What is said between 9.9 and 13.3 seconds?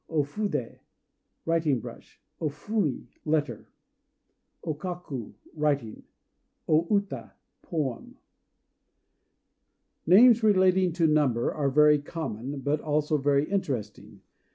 Names relating to number are very common, but also